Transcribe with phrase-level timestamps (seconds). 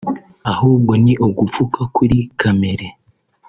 [0.51, 2.87] ahubwo ni ugupfa kuri kamere